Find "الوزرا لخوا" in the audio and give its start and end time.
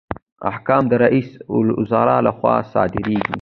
1.55-2.55